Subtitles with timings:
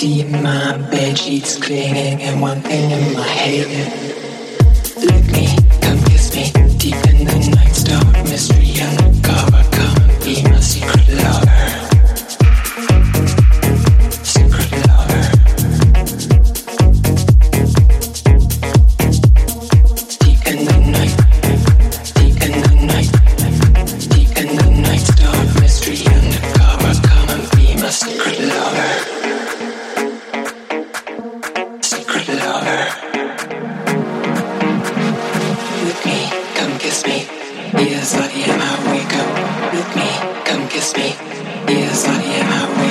[0.00, 3.66] See my bed sheets cleaning, and one thing in my head.
[4.96, 6.69] Let me, come kiss me.
[37.72, 38.60] Yes, I am.
[38.60, 39.72] I wake up.
[39.72, 40.10] with me.
[40.44, 41.14] Come kiss me.
[41.72, 42.48] Yes, I am.
[42.50, 42.89] I wake.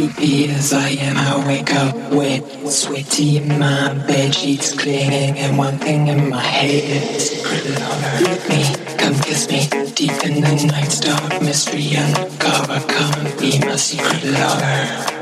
[0.00, 1.16] sleepy as I am.
[1.16, 6.40] I wake up wet, sweaty in my bed sheets clinging, and one thing in my
[6.40, 7.78] head is gritted.
[8.24, 11.94] Let me come kiss me deep in the night's dark mystery.
[11.94, 15.19] Uncover, come be my secret lover.